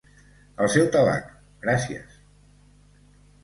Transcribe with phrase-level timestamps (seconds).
[0.65, 1.29] El seu tabac,
[1.67, 2.19] gràcies.